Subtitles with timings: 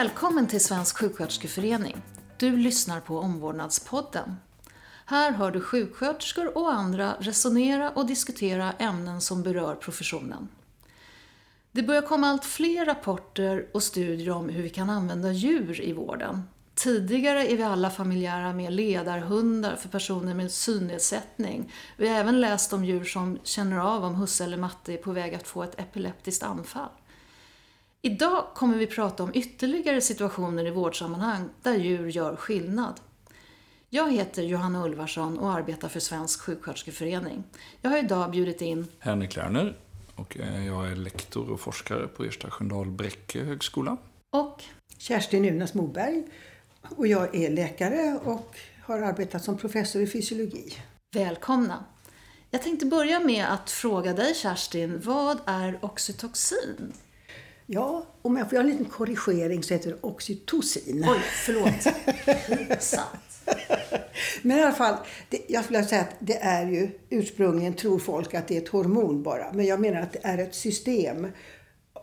[0.00, 1.96] Välkommen till Svensk sjuksköterskeförening.
[2.36, 4.36] Du lyssnar på Omvårdnadspodden.
[5.06, 10.48] Här hör du sjuksköterskor och andra resonera och diskutera ämnen som berör professionen.
[11.72, 15.92] Det börjar komma allt fler rapporter och studier om hur vi kan använda djur i
[15.92, 16.42] vården.
[16.74, 21.72] Tidigare är vi alla familjära med ledarhundar för personer med synnedsättning.
[21.96, 25.12] Vi har även läst om djur som känner av om husse eller matte är på
[25.12, 26.90] väg att få ett epileptiskt anfall.
[28.02, 33.00] Idag kommer vi prata om ytterligare situationer i vårdsammanhang där djur gör skillnad.
[33.88, 37.44] Jag heter Johanna Ulvarsson och arbetar för Svensk sjuksköterskeförening.
[37.80, 39.76] Jag har idag bjudit in Henrik Lerner
[40.14, 43.96] och eh, jag är lektor och forskare på Ersta Sköndal Bräcke högskola.
[44.30, 44.64] Och
[44.98, 46.24] Kerstin Unas Moberg
[46.82, 50.74] och jag är läkare och har arbetat som professor i fysiologi.
[51.14, 51.84] Välkomna!
[52.50, 56.92] Jag tänkte börja med att fråga dig Kerstin, vad är oxytocin?
[57.72, 61.04] Ja, om jag får göra en liten korrigering så heter det oxytocin.
[61.08, 61.96] Oj, förlåt.
[64.42, 64.96] Men i alla fall,
[65.28, 68.68] det, jag skulle säga att det är ju ursprungligen tror folk att det är ett
[68.68, 69.52] hormon bara.
[69.52, 71.26] Men jag menar att det är ett system.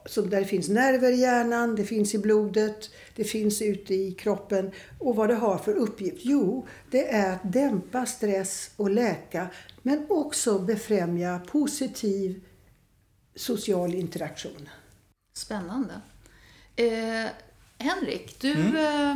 [0.06, 4.12] Som där det finns nerver i hjärnan, det finns i blodet, det finns ute i
[4.12, 4.72] kroppen.
[5.00, 6.22] Och vad det har för uppgift?
[6.22, 9.48] Jo, det är att dämpa stress och läka.
[9.82, 12.44] Men också befrämja positiv
[13.36, 14.70] social interaktion.
[15.38, 16.02] Spännande.
[16.76, 17.32] Eh,
[17.78, 19.16] Henrik, du eh,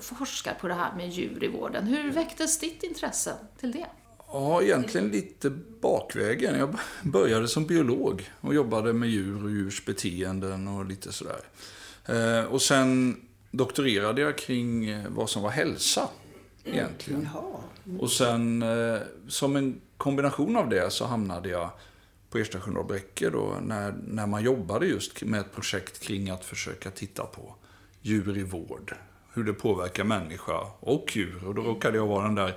[0.00, 1.86] forskar på det här med djur i vården.
[1.86, 3.86] Hur väcktes ditt intresse till det?
[4.32, 6.58] Ja, egentligen lite bakvägen.
[6.58, 11.40] Jag började som biolog och jobbade med djur och djurs beteenden och lite sådär.
[12.06, 16.08] Eh, och sen doktorerade jag kring eh, vad som var hälsa
[16.64, 17.28] egentligen.
[17.98, 21.70] Och sen eh, som en kombination av det så hamnade jag
[22.32, 26.44] på Ersta Sköndal Bräcke då, när, när man jobbade just med ett projekt kring att
[26.44, 27.54] försöka titta på
[28.02, 28.94] djur i vård.
[29.32, 31.46] Hur det påverkar människa och djur.
[31.46, 32.56] Och då råkade jag vara den där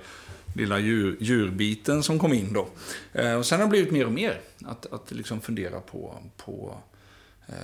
[0.54, 2.68] lilla djur, djurbiten som kom in då.
[3.12, 6.78] Eh, och sen har det blivit mer och mer att, att liksom fundera på, på
[7.46, 7.54] eh,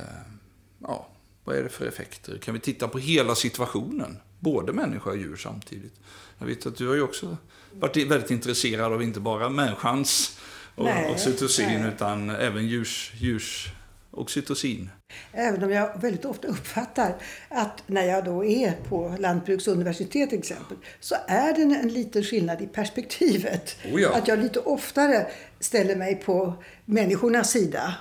[0.79, 1.09] ja,
[1.44, 2.39] vad är det för effekter?
[2.39, 4.19] Kan vi titta på hela situationen?
[4.39, 6.00] Både människa och djur samtidigt.
[6.39, 7.37] Jag vet att du har ju också
[7.73, 10.39] varit väldigt intresserad av inte bara människans
[10.75, 11.93] och Nej, oxytocin nej.
[11.94, 13.72] utan även djurs, djurs
[14.10, 14.91] oxytocin.
[15.33, 17.15] Även om jag väldigt ofta uppfattar
[17.49, 22.62] att när jag då är på Lantbruksuniversitet till exempel så är det en liten skillnad
[22.62, 23.77] i perspektivet.
[23.93, 24.15] Oh ja.
[24.15, 25.27] Att jag lite oftare
[25.61, 27.94] ställer mig på människornas sida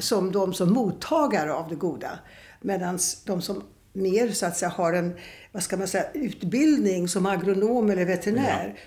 [0.00, 2.18] som de som mottagare av det goda.
[2.60, 3.62] Medan de som
[3.92, 5.16] mer så att säga har en
[5.52, 8.78] vad ska man säga, utbildning som agronom eller veterinär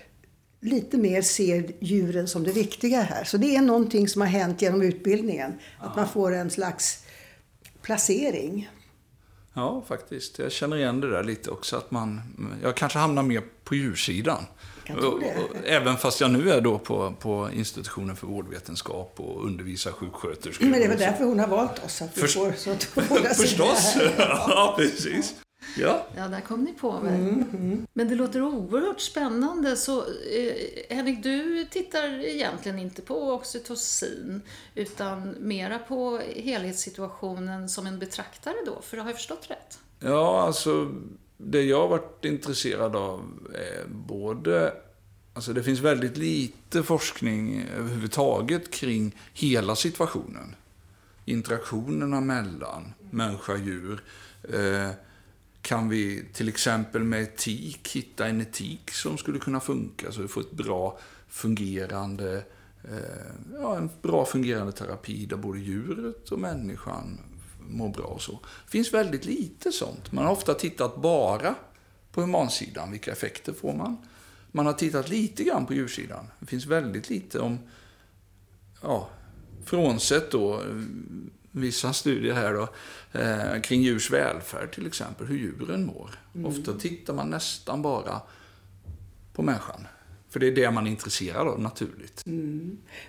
[0.60, 3.24] lite mer ser djuren som det viktiga här.
[3.24, 5.52] Så det är någonting som har hänt genom utbildningen.
[5.78, 7.04] Att man får en slags
[7.82, 8.70] placering.
[9.54, 10.38] Ja, faktiskt.
[10.38, 11.76] Jag känner igen det där lite också.
[11.76, 12.20] Att man,
[12.62, 14.44] jag kanske hamnar mer på djursidan.
[15.64, 20.64] Även fast jag nu är då på, på institutionen för vårdvetenskap och undervisar sjuksköterskor.
[20.66, 22.02] Men det är väl därför hon har valt oss.
[22.02, 22.82] Att vi Först- får så att
[23.36, 23.96] Förstås!
[24.18, 25.34] ja, precis.
[25.76, 26.06] Ja.
[26.16, 27.14] Ja, där kom ni på mig.
[27.14, 29.76] Mm, Men det låter oerhört spännande.
[29.76, 30.54] Så eh,
[30.96, 34.42] Henrik, du tittar egentligen inte på oxytocin
[34.74, 39.78] utan mera på helhetssituationen som en betraktare då, för har jag förstått rätt?
[40.00, 40.94] Ja, alltså
[41.36, 43.20] det jag har varit intresserad av
[43.54, 44.72] är både...
[45.34, 50.54] Alltså det finns väldigt lite forskning överhuvudtaget kring hela situationen.
[51.24, 54.02] Interaktionerna mellan människa och djur.
[54.42, 54.90] Eh,
[55.62, 60.28] kan vi till exempel med etik hitta en etik som skulle kunna funka så vi
[60.28, 60.98] får ett bra
[61.28, 62.44] fungerande
[62.84, 67.20] eh, ja, en bra fungerande terapi där både djuret och människan
[67.68, 68.32] mår bra och så.
[68.64, 70.12] Det finns väldigt lite sånt.
[70.12, 71.54] Man har ofta tittat bara
[72.12, 73.96] på humansidan, vilka effekter får man?
[74.52, 76.26] Man har tittat lite grann på djursidan.
[76.40, 77.58] Det finns väldigt lite om,
[78.82, 79.08] ja,
[79.64, 80.66] frånsett då eh,
[81.50, 82.68] vissa studier här då,
[83.20, 86.10] eh, kring djurs välfärd till exempel, hur djuren mår.
[86.44, 88.20] Ofta tittar man nästan bara
[89.32, 89.86] på människan.
[90.30, 92.24] För det är det man är intresserad av naturligt.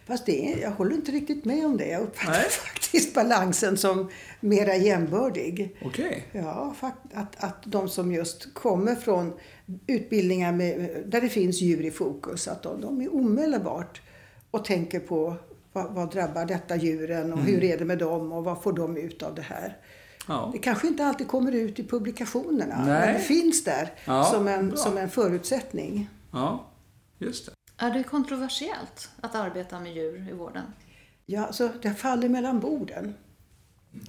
[0.05, 1.88] Fast det jag håller inte riktigt med om det.
[1.88, 2.49] Jag uppfattar Nej.
[2.49, 4.09] faktiskt balansen som
[4.39, 5.77] mera jämbördig.
[5.81, 6.27] Okej.
[6.31, 9.33] Ja, fakt- att, att de som just kommer från
[9.88, 14.01] utbildningar med, där det finns djur i fokus, att de, de är omedelbart
[14.51, 15.38] och tänker på
[15.73, 18.97] vad, vad drabbar detta djuren och hur är det med dem och vad får de
[18.97, 19.77] ut av det här.
[20.27, 20.50] Ja.
[20.53, 23.06] Det kanske inte alltid kommer ut i publikationerna, Nej.
[23.06, 24.77] men det finns där Ja, som, en, bra.
[24.77, 26.09] som en förutsättning.
[26.31, 26.68] ja,
[27.19, 27.51] just det.
[27.85, 30.63] Är det kontroversiellt att arbeta med djur i vården?
[31.25, 33.13] Ja, alltså, det faller mellan borden.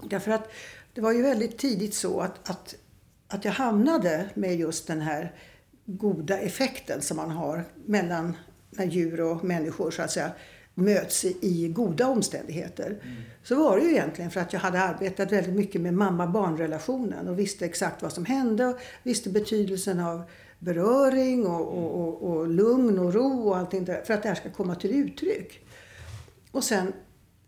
[0.02, 0.50] Därför att
[0.94, 2.74] det var ju väldigt tidigt så att, att
[3.28, 5.32] att jag hamnade med just den här
[5.84, 8.36] goda effekten som man har mellan
[8.70, 10.30] när djur och människor så att säga
[10.74, 12.86] möts i goda omständigheter.
[12.86, 13.22] Mm.
[13.42, 17.38] Så var det ju egentligen för att jag hade arbetat väldigt mycket med mamma-barn-relationen och
[17.38, 20.22] visste exakt vad som hände och visste betydelsen av
[20.58, 24.36] beröring och, och, och, och lugn och ro och allting där för att det här
[24.36, 25.66] ska komma till uttryck.
[26.50, 26.92] Och sen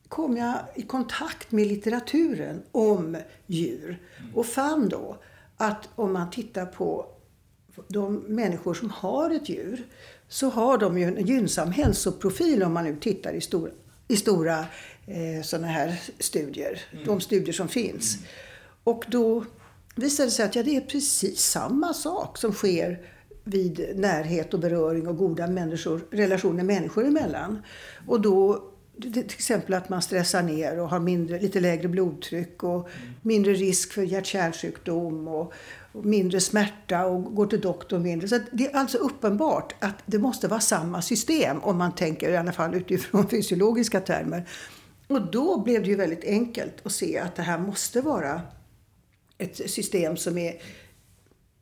[0.09, 3.17] kom jag i kontakt med litteraturen om
[3.47, 4.03] djur
[4.35, 5.17] och fann då
[5.57, 7.07] att om man tittar på
[7.89, 9.87] de människor som har ett djur
[10.35, 13.71] så har de ju en gynnsam hälsoprofil om man nu tittar i stora,
[14.09, 14.59] i stora
[15.07, 16.81] eh, sådana här studier.
[16.93, 17.05] Mm.
[17.05, 18.17] De studier som finns.
[18.17, 18.27] Mm.
[18.85, 19.45] Och då
[19.95, 23.01] visade det sig att ja, det är precis samma sak som sker
[23.45, 27.63] vid närhet och beröring och goda människor, relationer människor emellan.
[28.07, 28.71] Och då
[29.01, 32.89] till exempel att man stressar ner och har mindre, lite lägre blodtryck och
[33.23, 35.53] mindre risk för hjärt-kärlsjukdom och,
[36.03, 38.29] mindre smärta och går till doktorn mindre.
[38.29, 42.37] Så det är alltså uppenbart att det måste vara samma system om man tänker i
[42.37, 44.49] alla fall utifrån fysiologiska termer.
[45.07, 48.41] Och då blev det ju väldigt enkelt att se att det här måste vara
[49.39, 50.63] ett system som är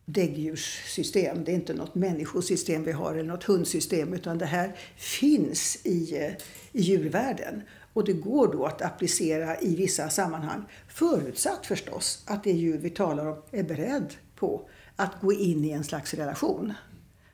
[0.04, 1.44] däggdjurssystem.
[1.44, 6.16] Det är inte något människosystem vi har eller något hundsystem utan det här finns i,
[6.16, 6.32] eh,
[6.72, 7.62] i djurvärlden.
[7.92, 10.64] Och det går då att applicera i vissa sammanhang.
[10.88, 15.70] Förutsatt förstås att det djur vi talar om är beredd på att gå in i
[15.70, 16.72] en slags relation.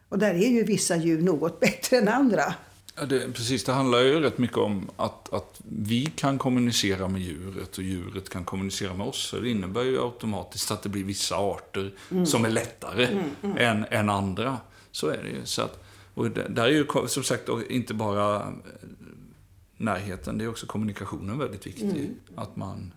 [0.09, 2.55] Och där är ju vissa djur något bättre än andra.
[3.01, 7.21] Ja, det, precis, det handlar ju rätt mycket om att, att vi kan kommunicera med
[7.21, 9.35] djuret och djuret kan kommunicera med oss.
[9.43, 12.27] Det innebär ju automatiskt att det blir vissa arter mm.
[12.27, 13.57] som är lättare mm, mm.
[13.57, 14.57] Än, än andra.
[14.91, 15.45] Så är det ju.
[15.45, 15.85] Så att,
[16.15, 18.53] och där är ju som sagt inte bara
[19.79, 21.91] närheten, det är också kommunikationen väldigt viktig.
[21.91, 22.15] Mm.
[22.35, 22.93] Att man...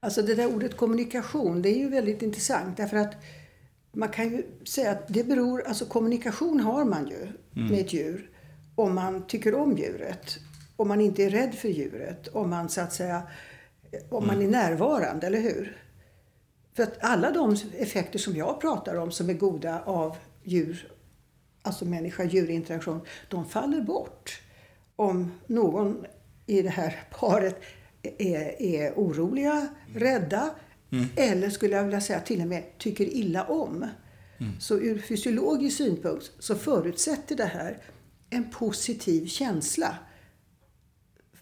[0.00, 3.14] Alltså det där ordet kommunikation, det är ju väldigt intressant därför att
[3.92, 7.22] man kan ju säga att det beror, alltså kommunikation har man ju
[7.56, 7.68] mm.
[7.70, 8.30] med ett djur
[8.74, 10.38] om man tycker om djuret,
[10.76, 13.22] om man inte är rädd för djuret, om man så att säga
[14.10, 14.50] om man är mm.
[14.50, 15.76] närvarande, eller hur?
[16.74, 20.92] För att alla de effekter som jag pratar om som är goda av djur,
[21.62, 24.40] alltså människa-djurinteraktion, de faller bort
[24.96, 26.06] om någon
[26.46, 27.62] i det här paret
[28.02, 30.50] är, är oroliga, rädda
[30.92, 31.06] mm.
[31.16, 33.86] eller skulle jag vilja säga till och med tycker illa om.
[34.40, 34.60] Mm.
[34.60, 37.82] Så ur fysiologisk synpunkt så förutsätter det här
[38.30, 39.98] en positiv känsla.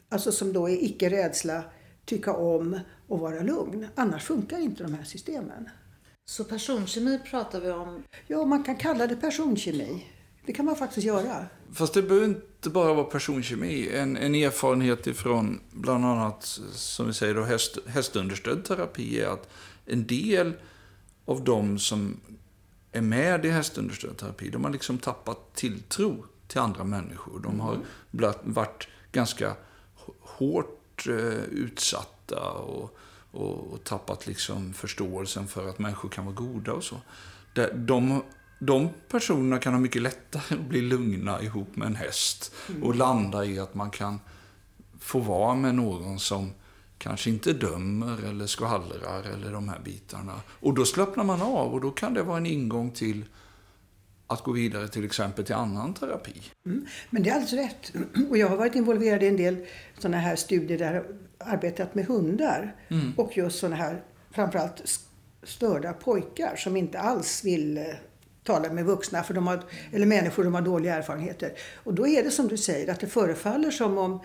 [0.09, 1.65] Alltså som då är icke-rädsla,
[2.05, 3.87] tycka om och vara lugn.
[3.95, 5.69] Annars funkar inte de här systemen.
[6.25, 8.03] Så personkemi pratar vi om?
[8.27, 10.07] Ja, man kan kalla det personkemi.
[10.47, 11.47] Det kan man faktiskt göra.
[11.73, 13.89] Fast det behöver inte bara vara personkemi.
[13.93, 19.49] En, en erfarenhet ifrån bland annat, som vi säger då, häst, hästunderstödd terapi är att
[19.87, 20.53] en del
[21.25, 22.21] av de som
[22.93, 27.41] är med i hästunderstödd terapi, de har liksom tappat tilltro till andra människor.
[27.41, 28.35] De har mm.
[28.43, 29.57] varit ganska
[30.21, 32.99] hårt eh, utsatta och,
[33.31, 36.97] och, och, tappat liksom förståelsen för att människor kan vara goda och så.
[37.75, 38.23] De,
[38.63, 42.83] de personerna kan ha mycket lättare att bli lugna ihop med en häst mm.
[42.83, 44.21] och landa i att man kan
[44.99, 46.53] få vara med någon som
[46.99, 50.41] kanske inte dömer eller skvallrar eller de här bitarna.
[50.61, 53.25] Och då slappnar man av och då kan det vara en ingång till
[54.27, 56.43] att gå vidare till exempel till annan terapi.
[56.67, 56.87] Mm.
[57.11, 57.93] Men det är alldeles rätt.
[58.31, 59.67] Och jag har varit involverad i en del
[59.99, 61.05] sådana här studier där jag
[61.39, 62.77] arbetat med hundar.
[62.89, 63.13] Mm.
[63.17, 65.01] Och just sådana här, framförallt
[65.43, 67.95] störda pojkar som inte alls vill
[68.41, 69.61] eh, tala med vuxna för de har,
[69.93, 71.53] eller människor som har dåliga erfarenheter.
[71.75, 74.21] Och då är det som du säger att det förefaller som om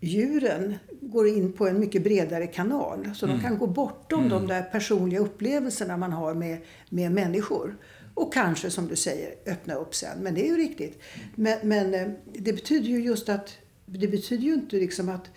[0.00, 3.10] djuren går in på en mycket bredare kanal.
[3.14, 3.36] Så mm.
[3.36, 4.30] de kan gå bortom mm.
[4.30, 7.76] de där personliga upplevelserna man har med, med människor.
[8.14, 10.18] Och kanske, som du säger, öppna upp sen.
[10.18, 11.02] Men det är ju riktigt.
[11.34, 15.30] Men, men eh, det betyder ju just att det betyder ju inte liksom att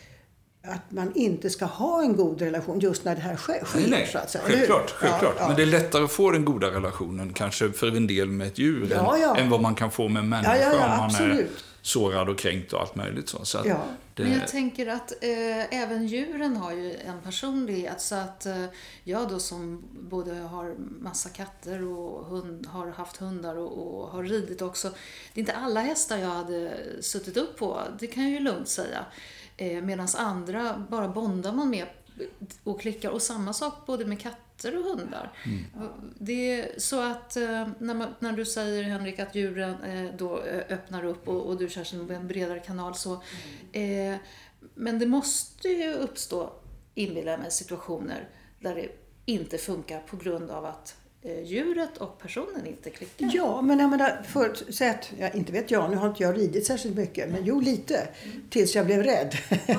[0.63, 3.67] att man inte ska ha en god relation just när det här sker.
[3.75, 4.09] Nej, nej.
[4.11, 4.43] Så att säga.
[4.47, 5.35] Självklart, självklart.
[5.37, 5.47] Ja, ja.
[5.47, 8.57] Men det är lättare att få den goda relationen kanske för en del med ett
[8.57, 11.39] djur ja, än, än, vad man kan få med en människa om man absolut.
[11.39, 11.47] är
[11.81, 13.29] sårad och kränkt och allt möjligt.
[13.29, 13.45] Så.
[13.45, 13.83] så ja.
[14.13, 14.23] det...
[14.23, 18.01] Men jag tänker att eh, även djuren har ju en personlighet.
[18.01, 18.65] Så att eh,
[19.03, 24.23] jag då som både har massa katter och hund, har haft hundar och, och, har
[24.23, 24.89] ridit också.
[25.33, 28.69] Det är inte alla hästar jag hade suttit upp på, det kan jag ju lugnt
[28.69, 29.05] säga.
[29.61, 31.85] Eh, Medan andra bara bondar man med
[32.63, 33.09] och klickar.
[33.09, 35.31] Och samma sak både med katter och hundar.
[35.45, 35.65] Mm.
[36.19, 40.37] Det är så att eh, när, man, när du säger Henrik att djuren eh, då
[40.69, 43.21] öppnar upp och, och du Kerstin en bredare kanal så.
[43.73, 44.13] Mm.
[44.13, 44.19] Eh,
[44.73, 46.53] men det måste ju uppstå,
[46.93, 48.89] inbillar mig, situationer där det
[49.25, 53.29] inte funkar på grund av att djuret och personen inte klickar.
[53.33, 56.37] Ja, men jag menar, förut, säg att, ja, inte vet jag, nu har inte jag
[56.37, 58.07] ridit särskilt mycket, men jo lite.
[58.49, 59.35] Tills jag blev rädd.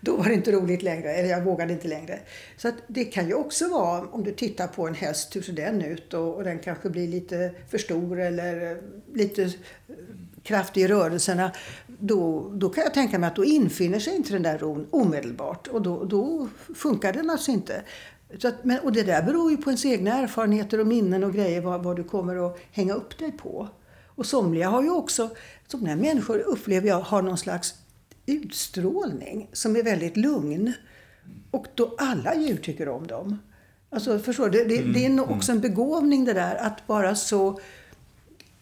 [0.00, 2.20] Då var det inte roligt längre, eller jag vågade inte längre.
[2.56, 5.52] Så att det kan ju också vara, om du tittar på en häst, hur ser
[5.52, 6.14] den ut?
[6.14, 8.76] Och, och den kanske blir lite för stor eller eh,
[9.14, 9.50] lite eh,
[10.42, 11.52] kraftig i rörelserna.
[11.86, 15.68] Då, då kan jag tänka mig att då infinner sig inte den där ron omedelbart.
[15.68, 17.82] Och då, då funkar den alltså inte.
[18.38, 21.32] Så att, men, och det där beror ju på ens egna erfarenheter och minnen och
[21.32, 23.68] grejer, vad, vad du kommer att hänga upp dig på.
[24.06, 25.30] Och somliga har ju också,
[25.66, 27.74] somliga människor upplever jag har någon slags
[28.26, 30.72] utstrålning som är väldigt lugn.
[31.50, 33.38] Och då alla djur tycker om dem.
[33.90, 34.64] Alltså, förstår du?
[34.64, 37.60] Det, det är nog också en begåvning det där att vara så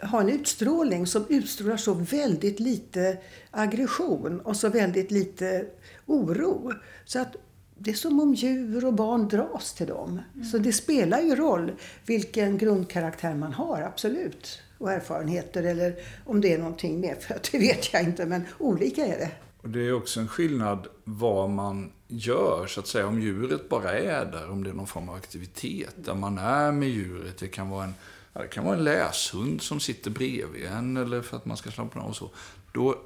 [0.02, 3.18] ha en utstrålning som utstrålar så väldigt lite
[3.50, 5.66] aggression och så väldigt lite
[6.06, 6.72] oro.
[7.04, 7.36] Så att
[7.82, 10.20] det är som om djur och barn dras till dem.
[10.34, 10.46] Mm.
[10.46, 11.72] Så det spelar ju roll
[12.06, 14.58] vilken grundkaraktär man har, absolut.
[14.78, 15.94] Och erfarenheter eller
[16.24, 19.30] om det är någonting mer, för det vet jag inte, men olika är det.
[19.62, 23.06] Och det är också en skillnad vad man gör, så att säga.
[23.06, 26.72] Om djuret bara är där, om det är någon form av aktivitet där man är
[26.72, 27.38] med djuret.
[27.38, 27.94] Det kan vara en,
[28.32, 32.02] det kan vara en läshund som sitter bredvid en eller för att man ska slappna
[32.02, 32.30] av och så.
[32.72, 32.96] Då,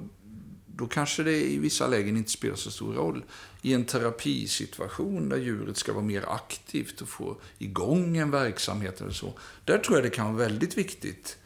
[0.77, 3.23] då kanske det i vissa lägen inte spelar så stor roll.
[3.61, 9.11] I en terapisituation där djuret ska vara mer aktivt och få igång en verksamhet eller
[9.11, 9.33] så.
[9.65, 11.37] Där tror jag det kan vara väldigt viktigt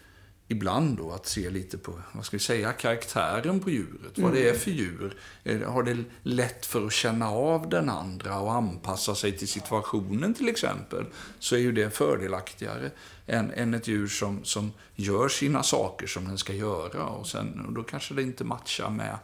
[0.51, 4.17] ibland då att se lite på, vad ska vi säga, karaktären på djuret.
[4.17, 4.29] Mm.
[4.29, 5.17] Vad det är för djur.
[5.65, 10.49] Har det lätt för att känna av den andra och anpassa sig till situationen till
[10.49, 11.05] exempel.
[11.39, 12.91] Så är ju det fördelaktigare
[13.27, 17.05] än, än ett djur som, som gör sina saker som den ska göra.
[17.05, 19.17] Och, sen, och då kanske det inte matchar med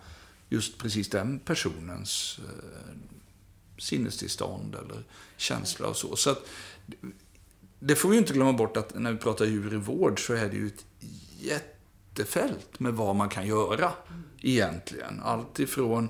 [0.50, 2.96] just precis den personens eh,
[3.78, 5.04] sinnestillstånd eller
[5.38, 6.16] känsla och så.
[6.16, 6.46] så att,
[7.80, 10.50] det får vi inte glömma bort att när vi pratar djur i vård så är
[10.50, 10.86] det ju ett
[11.40, 13.92] jättefält med vad man kan göra
[14.42, 15.22] egentligen.
[15.24, 16.10] Allt ifrån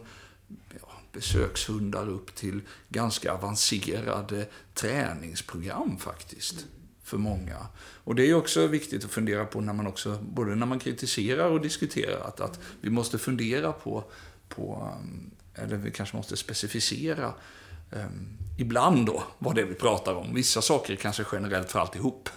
[0.81, 6.65] ja, besökshundar upp till ganska avancerade träningsprogram faktiskt.
[7.03, 7.67] För många.
[7.77, 11.49] Och det är också viktigt att fundera på när man också, både när man kritiserar
[11.49, 14.03] och diskuterar, att, att vi måste fundera på,
[14.49, 14.93] på,
[15.55, 17.33] eh, eller vi kanske måste specificera
[17.91, 20.33] um, ibland då, vad det är vi pratar om.
[20.33, 22.29] Vissa saker är kanske generellt för alltihop.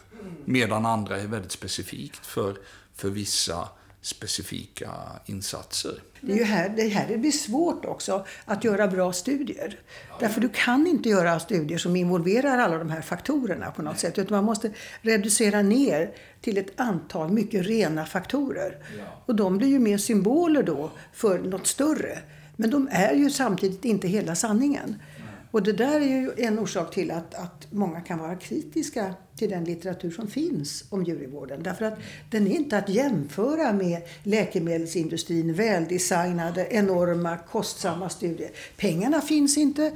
[0.45, 2.57] Medan andra är väldigt specifikt för,
[2.95, 3.69] för vissa
[4.01, 4.91] specifika
[5.27, 6.03] insatser.
[6.21, 9.79] Det är ju här det, här det blir svårt också att göra bra studier.
[10.21, 14.01] Därför du kan inte göra studier som involverar alla de här faktorerna på något Nej.
[14.01, 14.19] sätt.
[14.19, 14.73] Utan man måste
[15.03, 18.79] reducera ner till ett antal mycket rena faktorer.
[18.99, 19.05] Ja.
[19.27, 22.19] Och de blir ju mer symboler då för något större.
[22.57, 24.97] Men de är ju samtidigt inte hela sanningen.
[25.59, 29.51] Och det där är ju en orsak till att, att många kan vara kritiska till
[29.51, 31.63] den litteratur som finns om djurvården.
[31.63, 31.99] Därför att
[32.31, 38.51] den är inte att jämföra med läkemedelsindustrin, väldesignade, enorma, kostsamma studier.
[38.77, 39.93] Pengarna finns inte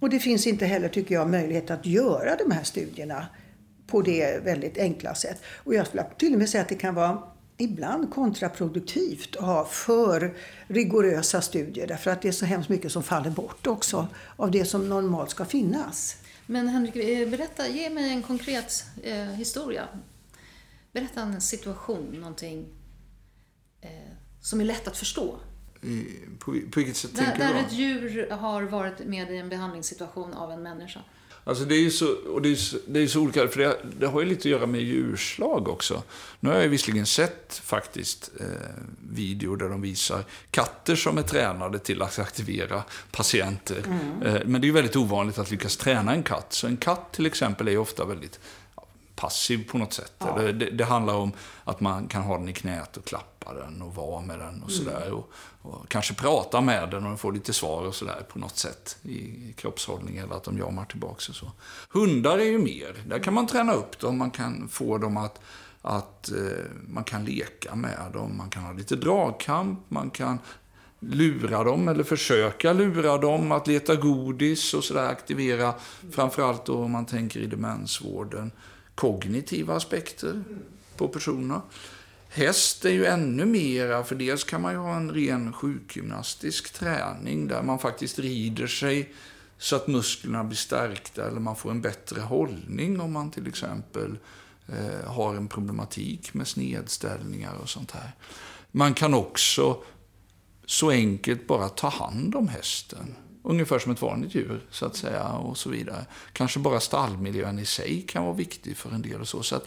[0.00, 3.26] och det finns inte heller, tycker jag, möjlighet att göra de här studierna
[3.86, 5.36] på det väldigt enkla sätt.
[5.56, 7.22] Och jag skulle till och med säga att det kan vara
[7.56, 10.34] ibland kontraproduktivt att ha för
[10.66, 14.64] rigorösa studier därför att det är så hemskt mycket som faller bort också av det
[14.64, 16.16] som normalt ska finnas.
[16.46, 19.88] Men Henrik, eh, berätta, ge mig en konkret eh, historia.
[20.92, 22.66] Berätta en situation, någonting
[23.80, 23.90] eh,
[24.40, 25.38] som är lätt att förstå.
[25.82, 26.06] I,
[26.38, 27.54] på, på vilket sätt där, tänker du?
[27.54, 31.00] Där ett djur har varit med i en behandlingssituation av en människa.
[31.44, 33.76] Alltså det är ju så, och det är, så, det är så olika, för det,
[33.98, 36.02] det, har ju lite att göra med djurslag också.
[36.40, 38.46] Nu har jag visserligen sett faktiskt eh,
[39.10, 43.84] videor där de visar katter som är tränade till att aktivera patienter.
[43.86, 44.22] Mm.
[44.22, 46.52] Eh, men det är ju väldigt ovanligt att lyckas träna en katt.
[46.52, 48.40] Så en katt till exempel är ju ofta väldigt
[49.16, 50.12] passiv på något sätt.
[50.18, 50.38] Ja.
[50.38, 51.32] Det, det, handlar om
[51.64, 54.70] att man kan ha den i knät och klappa den och vara med den och
[54.70, 54.84] mm.
[54.84, 55.12] sådär.
[55.12, 58.96] Och, och, kanske prata med den och få lite svar och sådär på något sätt
[59.02, 61.52] i kroppshållning eller att de jamar tillbaka och så.
[61.88, 63.02] Hundar är ju mer.
[63.06, 65.40] Där kan man träna upp dem, man kan få dem att
[65.82, 70.38] att eh, man kan leka med dem, man kan ha lite dragkamp, man kan
[71.00, 75.74] lura dem eller försöka lura dem att leta godis och sådär aktivera.
[76.10, 78.50] Framförallt då om man tänker i demensvården
[78.94, 80.44] kognitiva aspekter
[80.96, 81.62] på personerna.
[82.28, 87.48] Häst är ju ännu mera, för dels kan man ju ha en ren sjukgymnastisk träning
[87.48, 89.12] där man faktiskt rider sig
[89.58, 94.18] så att musklerna blir stärkta eller man får en bättre hållning om man till exempel
[94.68, 98.12] eh, har en problematik med snedställningar och sånt här.
[98.70, 99.82] Man kan också
[100.66, 105.28] så enkelt bara ta hand om hästen ungefär som ett vanligt djur, så att säga,
[105.28, 106.06] och så vidare.
[106.32, 109.42] Kanske bara stallmiljön i sig kan vara viktig för en del och så.
[109.42, 109.66] så att,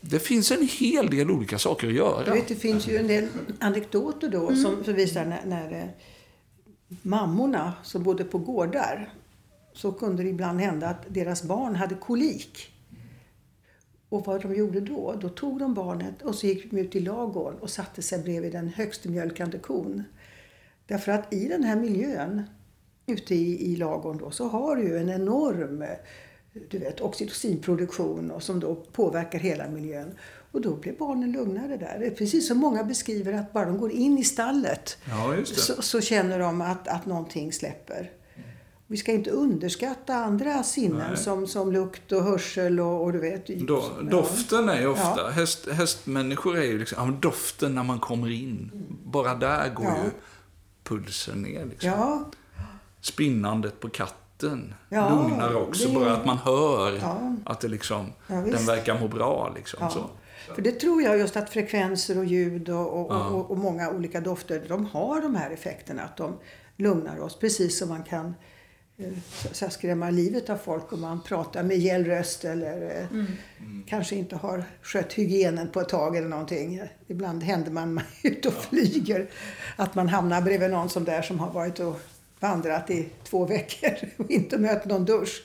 [0.00, 2.24] det finns en hel del olika saker att göra.
[2.24, 3.28] Du vet, det finns ju en del
[3.60, 4.62] anekdoter då mm.
[4.62, 5.88] som, som visar när, när eh,
[7.02, 9.12] mammorna som bodde på gårdar
[9.72, 12.70] så kunde det ibland hända att deras barn hade kolik.
[14.08, 15.14] Och vad de gjorde då?
[15.20, 18.52] Då tog de barnet och så gick de ut i lagården och satte sig bredvid
[18.52, 20.04] den högst mjölkande kon.
[20.86, 22.42] Därför att i den här miljön
[23.06, 25.84] ute i, i lagården då, så har du en enorm
[26.70, 30.14] du vet, oxytocinproduktion och som då påverkar hela miljön.
[30.52, 31.96] Och då blir barnen lugnare där.
[32.00, 35.82] Det är precis som många beskriver att bara de går in i stallet ja, så,
[35.82, 38.10] så, känner de att, att någonting släpper.
[38.86, 43.46] Vi ska inte underskatta andra sinnen som, som lukt och hörsel och, och du vet.
[43.46, 45.28] Do, doften är ju ofta, ja.
[45.28, 48.70] häst, hästmänniskor är ju liksom, ja, doften när man kommer in.
[49.04, 49.96] Bara där går ja.
[50.04, 50.10] ju
[50.84, 51.90] pulsen ner liksom.
[51.90, 52.24] Ja.
[53.00, 55.88] Spinnandet på katten ja, lugnar också.
[55.88, 55.94] Det...
[55.94, 57.36] Bara att man hör ja.
[57.44, 59.90] att det liksom, den verkar må bra liksom.
[59.90, 60.10] Så.
[60.54, 64.20] För det tror jag just att frekvenser och ljud och, och, och, och många olika
[64.20, 66.02] dofter, de har de här effekterna.
[66.02, 66.38] Att de
[66.76, 67.38] lugnar oss.
[67.38, 68.34] Precis som man kan
[69.52, 73.26] Så skrämma livet av folk om man pratar med gäll röst eller eh, mm.
[73.86, 76.82] kanske inte har skött hygienen på ett tag eller någonting.
[77.06, 79.30] Ibland händer man ut och flyger
[79.76, 82.00] att man hamnar bredvid någon som där som har varit och
[82.40, 85.44] vandrat i två veckor och inte mött någon dusch.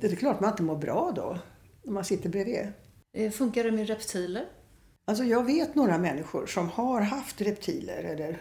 [0.00, 1.38] Det är klart man inte mår bra då,
[1.86, 2.68] om man sitter bredvid.
[3.16, 4.44] Eh, funkar det med reptiler?
[5.06, 8.38] Alltså jag vet några människor som har haft reptiler eller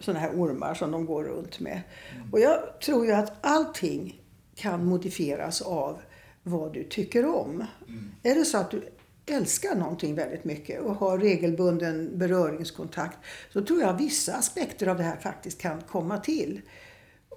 [0.00, 1.80] sådana här ormar som de går runt med.
[2.16, 2.32] Mm.
[2.32, 4.22] Och jag tror ju att allting
[4.54, 6.00] kan modifieras av
[6.42, 7.64] vad du tycker om.
[7.88, 8.10] Mm.
[8.22, 8.88] Är det så att du
[9.26, 13.18] älskar någonting väldigt mycket och har regelbunden beröringskontakt
[13.52, 16.60] så tror jag vissa aspekter av det här faktiskt kan komma till.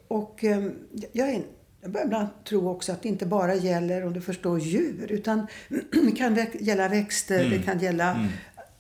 [0.08, 0.64] Och eh,
[1.12, 1.44] jag, är,
[1.82, 5.48] jag börjar ibland tro också att det inte bara gäller, om du förstår, djur utan
[5.92, 7.52] det kan gälla växter, mm.
[7.52, 8.28] det kan gälla mm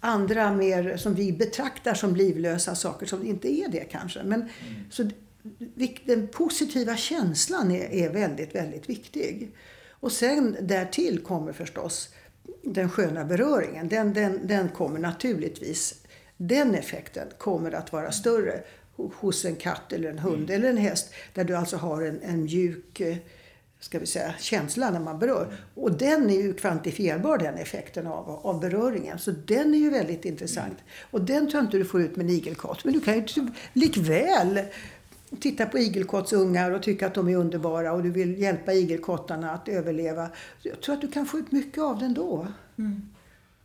[0.05, 4.23] andra mer som vi betraktar som livlösa saker som inte är det kanske.
[4.23, 4.51] Men, mm.
[4.89, 5.09] så
[6.05, 9.51] den positiva känslan är, är väldigt, väldigt viktig.
[9.89, 12.09] Och sen därtill kommer förstås
[12.61, 13.87] den sköna beröringen.
[13.87, 15.95] Den, den, den kommer naturligtvis,
[16.37, 18.63] den effekten kommer att vara större
[18.95, 20.55] hos en katt eller en hund mm.
[20.55, 21.13] eller en häst.
[21.33, 23.17] Där du alltså har en, en mjuk eh,
[23.83, 25.57] ska vi säga, känsla när man berör.
[25.75, 29.19] Och den är ju kvantifierbar den effekten av, av beröringen.
[29.19, 30.77] Så den är ju väldigt intressant.
[31.11, 32.83] Och den tror jag inte du får ut med en igelkott.
[32.83, 34.61] Men du kan ju typ likväl
[35.39, 39.67] titta på igelkottsungar och tycka att de är underbara och du vill hjälpa igelkottarna att
[39.67, 40.29] överleva.
[40.61, 42.47] Jag tror att du kan få ut mycket av den då.
[42.77, 43.01] Mm.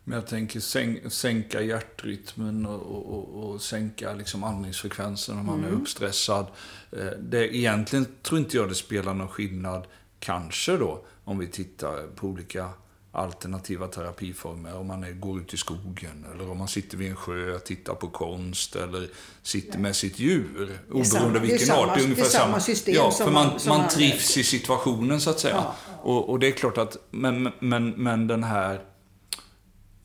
[0.04, 0.60] Men jag tänker
[1.08, 5.70] sänka hjärtrytmen och, och, och sänka liksom andningsfrekvensen om man mm.
[5.70, 6.46] är uppstressad.
[6.92, 9.86] Eh, det, egentligen tror inte jag det spelar någon skillnad
[10.20, 12.70] Kanske då, om vi tittar på olika
[13.12, 14.76] alternativa terapiformer.
[14.76, 17.64] Om man är, går ut i skogen eller om man sitter vid en sjö och
[17.64, 19.08] tittar på konst eller
[19.42, 20.78] sitter med sitt djur.
[20.90, 21.94] Oberoende vilken art.
[21.94, 25.40] Det är ungefär samma, system Ja, för man, som man trivs i situationen så att
[25.40, 25.54] säga.
[25.54, 25.74] Ja.
[26.02, 28.84] Och, och, det är klart att, men, men, men den här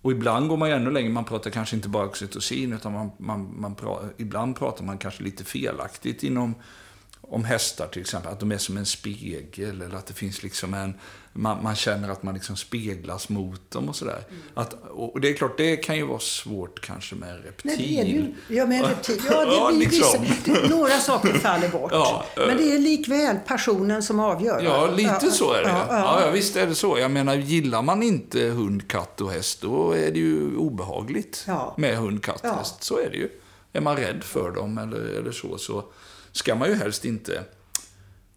[0.02, 1.10] och ibland går man ju ännu längre.
[1.10, 5.23] Man pratar kanske inte bara oxytocin, utan man, man, man pratar, ibland pratar man kanske
[5.23, 6.56] lite felaktigt inom
[7.34, 10.74] om hästar till exempel, att de är som en spegel eller att det finns liksom
[10.74, 10.93] en,
[11.34, 14.24] man, man känner att man liksom speglas mot dem och sådär.
[14.56, 14.67] Mm.
[14.89, 17.72] och det är klart, det kan ju vara svårt kanske med reptil.
[17.72, 19.22] Nej, det är ju, ja, med reptil.
[19.30, 20.26] Ja, det ja, blir liksom.
[20.46, 21.91] vissa, några saker faller bort.
[21.91, 24.62] Ja, men det är likväl passionen som avgör.
[24.63, 25.69] Ja, lite ja, så är det.
[25.69, 26.32] Ja, ja.
[26.32, 27.00] visst är det så.
[27.00, 31.98] Jag menar, gillar man inte hund, katt och häst, då är det ju obehagligt med
[31.98, 32.84] hund, katt, och häst.
[32.84, 33.30] Så är det ju.
[33.74, 35.84] Är man rädd för dem eller, eller så, så
[36.34, 37.43] ska man ju helst inte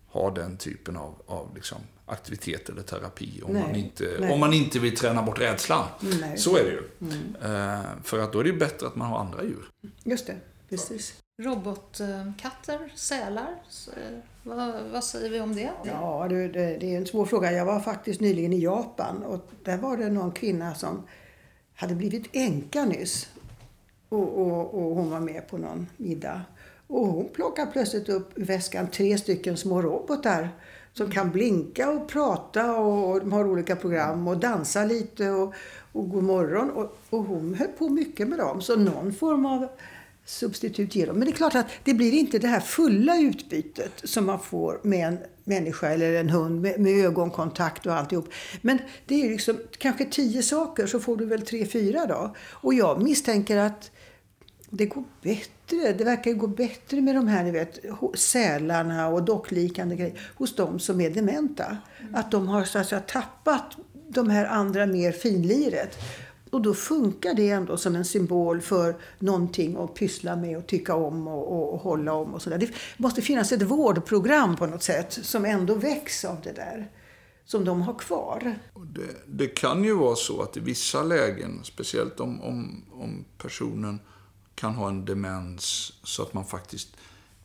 [0.06, 4.78] ha den typen av, av liksom aktivitet eller terapi om, man inte, om man inte
[4.78, 5.86] vill träna bort rädslan.
[6.20, 6.38] Nej.
[6.38, 6.82] Så är det ju.
[7.00, 7.36] Mm.
[7.36, 9.70] Uh, för att då är det bättre att man har andra djur.
[10.04, 10.36] Just det,
[10.68, 11.14] precis.
[11.42, 13.54] Robotkatter, sälar,
[14.42, 15.70] vad, vad, säger vi om det?
[15.84, 17.52] Ja, det, det, det är en svår fråga.
[17.52, 21.02] Jag var faktiskt nyligen i Japan och där var det någon kvinna som
[21.74, 23.28] hade blivit änka nyss.
[24.08, 26.42] Och, och, och hon var med på någon middag.
[26.86, 30.48] Och hon plockar plötsligt upp ur väskan tre stycken små robotar
[30.92, 35.54] som kan blinka och prata och de har olika program och dansa lite och,
[35.92, 36.70] och god morgon.
[36.70, 38.62] Och, och hon höll på mycket med dem.
[38.62, 39.68] Så någon form av
[40.24, 41.16] substitut ger dem.
[41.16, 44.80] Men det är klart att det blir inte det här fulla utbytet som man får
[44.82, 48.28] med en människa eller en hund med, med ögonkontakt och alltihop.
[48.62, 52.34] Men det är liksom kanske tio saker så får du väl tre, fyra då.
[52.50, 53.90] Och jag misstänker att
[54.76, 55.92] det går bättre.
[55.92, 57.78] Det verkar gå bättre med de här ni vet,
[58.14, 61.78] sälarna och dockliknande grejer hos de som är dementa.
[62.12, 63.76] Att de har så att säga, tappat
[64.08, 65.98] de här andra mer finliret.
[66.50, 70.94] Och då funkar det ändå som en symbol för någonting att pyssla med och tycka
[70.94, 72.58] om och, och, och hålla om och sådär.
[72.58, 76.90] Det måste finnas ett vårdprogram på något sätt som ändå väcks av det där.
[77.44, 78.58] Som de har kvar.
[78.94, 84.00] Det, det, kan ju vara så att i vissa lägen, speciellt om, om, om personen
[84.56, 86.88] kan ha en demens så att man faktiskt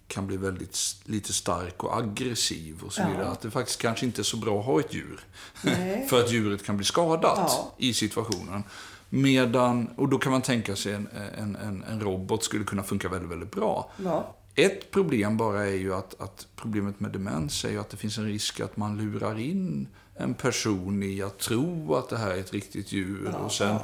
[0.07, 3.25] kan bli väldigt lite stark och aggressiv och så vidare.
[3.25, 3.31] Ja.
[3.31, 5.19] Att det faktiskt kanske inte är så bra att ha ett djur.
[6.09, 7.73] För att djuret kan bli skadat ja.
[7.77, 8.63] i situationen.
[9.09, 13.09] Medan, och då kan man tänka sig en, en, en, en robot skulle kunna funka
[13.09, 13.91] väldigt, väldigt bra.
[14.03, 14.35] Ja.
[14.55, 18.17] Ett problem bara är ju att, att problemet med demens är ju att det finns
[18.17, 22.37] en risk att man lurar in en person i att tro att det här är
[22.37, 23.35] ett riktigt djur.
[23.45, 23.79] Och sen,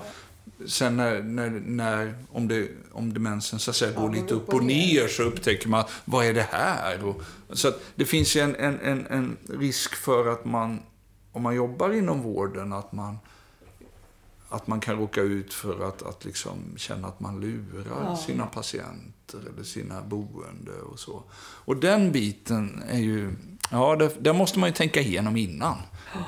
[0.65, 4.63] sen när, när, när, om, det, om demensen så att säga, går lite upp och
[4.63, 7.05] ner så upptäcker man, vad är det här?
[7.05, 10.79] Och, så det finns ju en, en, en, en risk för att man,
[11.31, 13.17] om man jobbar inom vården, att man
[14.49, 18.15] att man kan råka ut för att, att liksom känna att man lurar ja.
[18.15, 21.23] sina patienter eller sina boende och så.
[21.39, 23.35] Och den biten är ju,
[23.71, 25.77] ja, det, där måste man ju tänka igenom innan.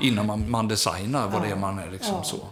[0.01, 1.45] Innan man, man designar vad ja.
[1.45, 2.23] det är man är liksom ja.
[2.23, 2.47] så.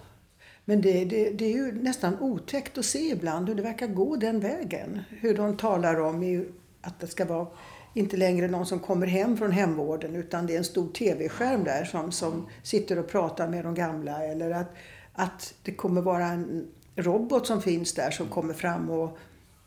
[0.70, 4.16] Men det, det, det, är ju nästan otäckt att se ibland hur det verkar gå
[4.16, 5.02] den vägen.
[5.10, 6.46] Hur de talar om
[6.82, 7.48] att det ska vara
[7.94, 11.86] inte längre någon som kommer hem från hemvården utan det är en stor tv-skärm där
[11.86, 14.24] som, som sitter och pratar med de gamla.
[14.24, 14.76] Eller att
[15.18, 19.18] att det kommer vara en robot som finns där som kommer fram och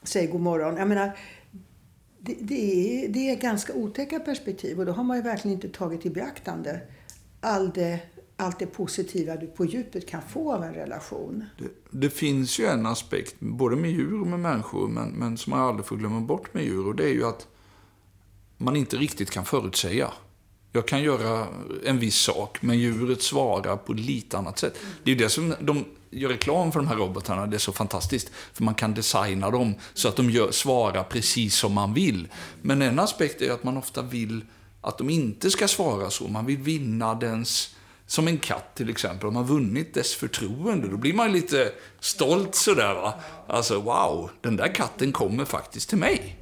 [0.03, 0.77] säger god morgon.
[0.77, 1.19] Jag menar,
[2.19, 5.69] det, det, är, det är ganska otäcka perspektiv och då har man ju verkligen inte
[5.69, 6.81] tagit i beaktande
[7.41, 8.01] all det,
[8.41, 11.45] allt det positiva du på djupet kan få av en relation.
[11.59, 15.51] Det, det, finns ju en aspekt, både med djur och med människor, men, men som
[15.51, 17.47] man aldrig får glömma bort med djur och det är ju att
[18.57, 20.11] man inte riktigt kan förutsäga.
[20.73, 21.47] Jag kan göra
[21.85, 24.79] en viss sak, men djuret svarar på ett lite annat sätt.
[25.05, 27.47] Det är ju det som de gör reklam för de här robotarna.
[27.47, 28.31] Det är så fantastiskt.
[28.53, 32.29] För man kan designa dem så att de gör, svarar precis som man vill.
[32.63, 34.45] Men en aspekt är att man ofta vill
[34.81, 36.29] att de inte ska svara så.
[36.29, 37.75] Man vill vinna dens...
[38.11, 39.29] Som en katt till exempel.
[39.29, 43.15] Om man vunnit dess förtroende, då blir man lite stolt sådär va.
[43.47, 46.39] Alltså wow, den där katten kommer faktiskt till mig.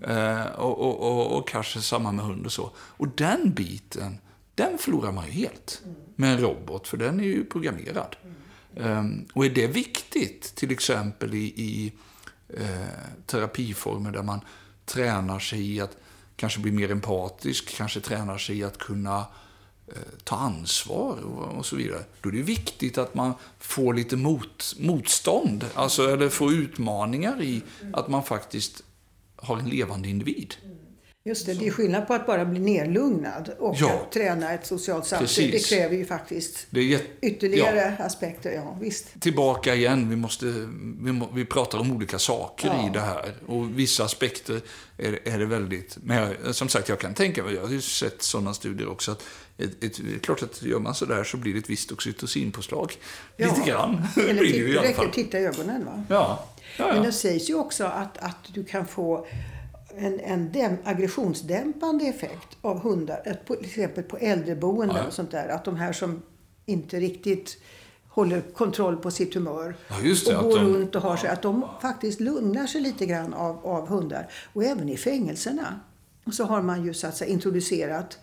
[0.00, 2.70] Eh, och, och, och, och, kanske samma med hund och så.
[2.76, 4.18] Och den biten,
[4.54, 5.82] den förlorar man ju helt
[6.16, 8.16] med en robot, för den är ju programmerad.
[8.76, 11.92] Eh, och är det viktigt, till exempel i, i
[12.48, 12.86] eh,
[13.26, 14.40] terapiformer där man
[14.84, 15.96] tränar sig i att
[16.36, 19.26] kanske bli mer empatisk, kanske tränar sig i att kunna eh,
[19.96, 22.04] Eh, ta ansvar och, och, så vidare.
[22.20, 27.62] Då är det viktigt att man får lite mot, motstånd, alltså, eller får utmaningar i
[27.92, 28.82] att man faktiskt
[29.36, 30.54] har en levande individ.
[31.24, 33.92] Just det, det är skillnad på att bara bli nerlugnad och ja.
[33.92, 35.50] att träna ett socialt samspel.
[35.50, 36.66] Det kräver ju faktiskt
[37.20, 38.04] ytterligare ja.
[38.04, 38.52] aspekter.
[38.52, 39.20] Ja, visst.
[39.20, 40.46] Tillbaka igen, vi, måste,
[41.00, 42.86] vi, må, vi pratar om olika saker ja.
[42.86, 43.34] i det här.
[43.46, 44.60] Och vissa aspekter
[44.96, 45.98] är, är det väldigt...
[46.02, 49.12] Men jag, som sagt, jag kan tänka mig, jag har ju sett sådana studier också,
[49.12, 49.22] att
[49.58, 52.92] ett, ett, klart att gör man sådär så blir det ett visst oxytocinpåslag.
[53.36, 53.46] Ja.
[53.46, 54.06] Lite grann.
[54.16, 55.84] Eller det räcker att titta i ögonen.
[55.84, 56.04] Va?
[56.08, 56.92] Ja, ja.
[56.92, 59.26] Men det sägs ju också att, att du kan få
[59.96, 63.38] en, en däm, aggressionsdämpande effekt av hundar.
[63.46, 65.06] På, till exempel på äldreboenden ja.
[65.06, 65.48] och sånt där.
[65.48, 66.22] Att de här som
[66.66, 67.58] inte riktigt
[68.08, 69.94] håller kontroll på sitt humör ja,
[70.26, 70.74] det, och går de...
[70.74, 71.30] runt och har sig.
[71.30, 74.30] Att de faktiskt lugnar sig lite grann av, av hundar.
[74.52, 75.80] Och även i fängelserna
[76.32, 78.18] så har man ju så att säga introducerat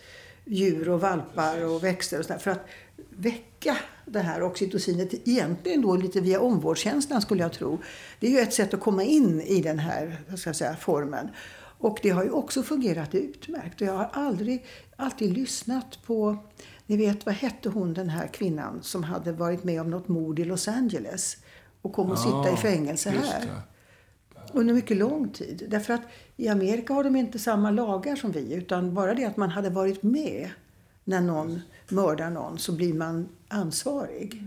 [0.45, 2.65] djur och valpar och växter och sådär för att
[3.09, 7.79] väcka det här oxytocinet egentligen då lite via omvårdkänslan skulle jag tro.
[8.19, 11.29] Det är ju ett sätt att komma in i den här ska säga, formen.
[11.77, 13.81] Och det har ju också fungerat utmärkt.
[13.81, 16.37] Jag har aldrig, alltid lyssnat på,
[16.85, 20.39] ni vet vad hette hon den här kvinnan som hade varit med om något mord
[20.39, 21.37] i Los Angeles
[21.81, 23.61] och kom att sitta i fängelse här.
[24.53, 25.67] Under mycket lång tid.
[25.69, 26.01] Därför att
[26.35, 29.69] i Amerika har de inte samma lagar som vi utan bara det att man hade
[29.69, 30.49] varit med
[31.03, 34.43] när någon mördar någon så blir man ansvarig.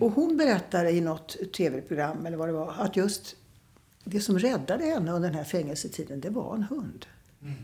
[0.00, 3.36] Och hon berättade i något tv-program eller vad det var att just
[4.04, 7.06] det som räddade henne under den här fängelsetiden det var en hund.
[7.42, 7.54] Mm.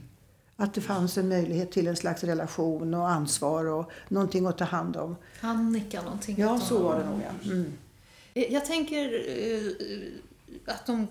[0.56, 4.64] Att det fanns en möjlighet till en slags relation och ansvar och någonting att ta
[4.64, 5.16] hand om.
[5.40, 6.36] Annika någonting.
[6.38, 7.52] Ja, så var det nog ja.
[7.52, 7.72] Mm.
[8.34, 11.06] Jag tänker eh, att de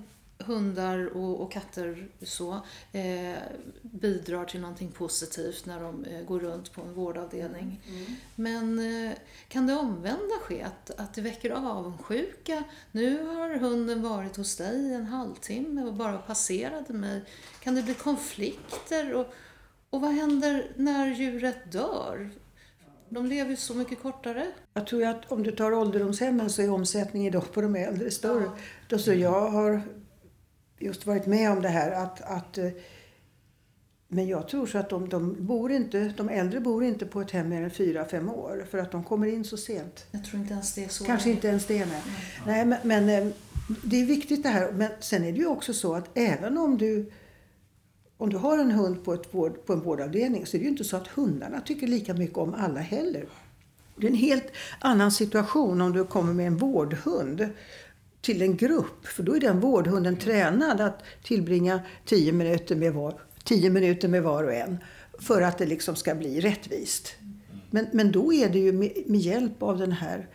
[0.46, 2.54] hundar och, och katter så,
[2.92, 3.38] eh,
[3.82, 7.82] bidrar till någonting positivt när de eh, går runt på en vårdavdelning.
[7.88, 8.06] Mm.
[8.36, 10.62] Men eh, kan det omvända ske?
[10.62, 12.64] Att, att det väcker avundsjuka?
[12.92, 17.24] Nu har hunden varit hos dig en halvtimme och bara passerade mig.
[17.60, 19.14] Kan det bli konflikter?
[19.14, 19.34] Och,
[19.90, 22.32] och vad händer när djuret dör?
[23.10, 24.48] De lever ju så mycket kortare.
[24.74, 28.44] Jag tror att om du tar ålderdomshemmen så är omsättningen idag på de äldre större.
[28.44, 28.58] Ja.
[28.88, 29.82] Då så jag har
[30.80, 32.70] just varit med om det här att, att eh,
[34.08, 37.32] men jag tror så att de, de, bor inte, de äldre bor inte på ett
[37.32, 40.06] hem mer än fyra fem år för att de kommer in så sent.
[40.12, 41.06] Jag tror inte ens det är så.
[41.06, 41.86] Kanske inte ens det.
[41.86, 42.02] Nej,
[42.46, 43.34] nej men, men, eh,
[43.84, 44.72] det är viktigt det här.
[44.72, 47.12] Men sen är det ju också så att även om du
[48.18, 50.72] om du har en hund på, ett vård, på en vårdavdelning så är det ju
[50.72, 53.26] inte så att hundarna tycker lika mycket om alla heller.
[53.96, 57.50] Det är en helt annan situation om du kommer med en vårdhund
[58.22, 59.06] till en grupp.
[59.06, 64.24] För då är den vårdhunden tränad att tillbringa 10 minuter med var, 10 minuter med
[64.24, 64.78] var och en.
[65.20, 67.16] För att det liksom ska bli rättvist.
[67.70, 70.28] Men, men då är det ju med, med hjälp av den här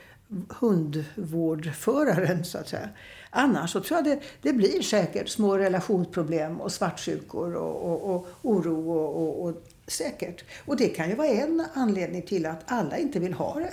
[0.48, 2.88] hundvårdföraren så att säga.
[3.30, 8.26] Annars så tror jag det, det blir säkert små relationsproblem och svartsjukor och, och, och
[8.42, 10.44] oro och, och, och säkert.
[10.66, 13.72] Och det kan ju vara en anledning till att alla inte vill ha det.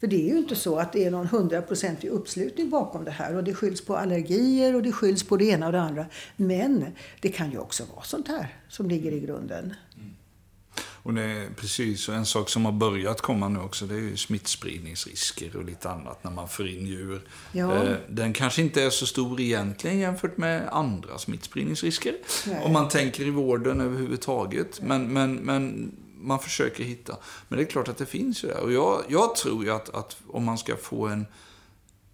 [0.00, 3.36] För det är ju inte så att det är någon hundraprocentig uppslutning bakom det här.
[3.36, 6.06] Och det skylls på allergier och det skylls på det ena och det andra.
[6.36, 6.86] Men
[7.20, 9.74] det kan ju också vara sånt här som ligger i grunden.
[9.96, 10.10] Mm.
[11.02, 13.98] Och det är precis, och en sak som har börjat komma nu också, det är
[13.98, 17.20] ju smittspridningsrisker och lite annat när man får in djur.
[17.52, 17.84] Ja.
[17.84, 22.14] Eh, den kanske inte är så stor egentligen jämfört med andra smittspridningsrisker.
[22.46, 22.64] Nej.
[22.64, 24.82] Om man tänker i vården överhuvudtaget.
[24.82, 27.16] Men, men, men man försöker hitta.
[27.48, 28.60] Men det är klart att det finns ju där.
[28.60, 31.26] Och jag, jag tror ju att, att om man ska få en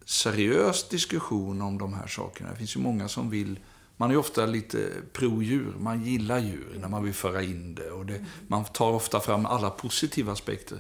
[0.04, 2.50] seriös diskussion om de här sakerna.
[2.50, 3.58] Det finns ju många som vill
[3.96, 5.74] man är ofta lite pro-djur.
[5.78, 7.90] Man gillar djur när man vill föra in det.
[7.90, 10.78] Och det, man tar ofta fram alla positiva aspekter.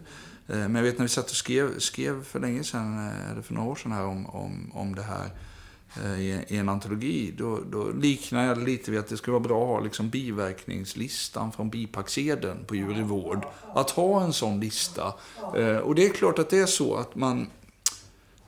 [0.48, 3.42] Eh, men jag vet när vi satt och skrev, skrev för länge sedan, eh, eller
[3.42, 5.30] för några år sedan här, om, om, om det här
[6.04, 7.34] eh, i en antologi.
[7.38, 10.10] Då, då liknar jag det lite vid att det skulle vara bra att ha liksom
[10.10, 13.46] biverkningslistan från bipacksedeln på djur i vård.
[13.74, 15.14] Att ha en sån lista.
[15.82, 17.50] Och det är klart att det är så att man...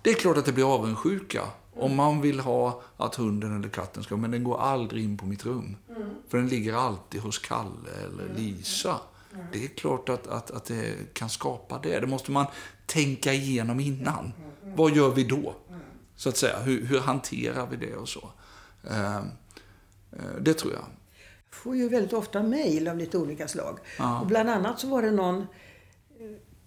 [0.02, 1.42] Det är klart att det blir avundsjuka
[1.78, 5.26] om man vill ha att hunden eller katten ska, men den går aldrig in på
[5.26, 5.76] mitt rum.
[5.88, 6.08] Mm.
[6.28, 8.36] För den ligger alltid hos Kalle eller mm.
[8.36, 9.00] Lisa.
[9.34, 9.46] Mm.
[9.52, 12.00] Det är klart att, att, att det kan skapa det.
[12.00, 12.46] Det måste man
[12.86, 14.32] tänka igenom innan.
[14.76, 15.54] Vad gör vi då?
[16.18, 18.30] Så att säga, hur, hur hanterar vi det och så?
[18.90, 19.22] Uh,
[20.40, 20.84] det tror jag.
[21.50, 23.78] Jag får ju väldigt ofta mejl av lite olika slag.
[23.98, 24.20] Ja.
[24.20, 25.46] Och bland annat så var det någon eh,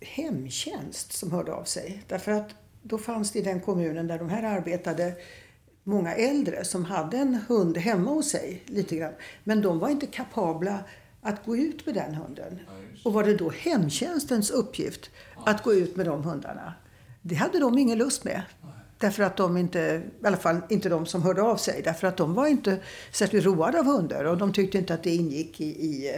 [0.07, 2.03] hemtjänst som hörde av sig.
[2.07, 2.49] Därför att
[2.81, 5.15] då fanns det i den kommunen där de här arbetade
[5.83, 8.63] många äldre som hade en hund hemma hos sig.
[8.65, 9.13] lite grann.
[9.43, 10.79] Men de var inte kapabla
[11.21, 12.59] att gå ut med den hunden.
[13.05, 15.09] Och var det då hemtjänstens uppgift
[15.45, 16.73] att gå ut med de hundarna?
[17.21, 18.41] Det hade de ingen lust med.
[19.01, 22.17] Därför att de inte, i alla fall inte de som hörde av sig, därför att
[22.17, 22.77] de var inte
[23.11, 26.15] särskilt roade av hundar och de tyckte inte att det ingick i, i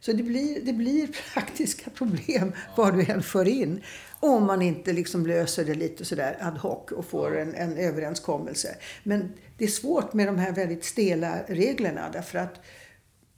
[0.00, 3.82] så det blir, det blir praktiska problem vad du än för in.
[4.20, 8.76] Om man inte liksom löser det lite sådär ad hoc och får en, en överenskommelse.
[9.02, 12.60] Men det är svårt med de här väldigt stela reglerna därför att